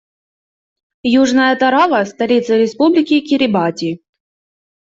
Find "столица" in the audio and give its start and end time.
2.13-2.57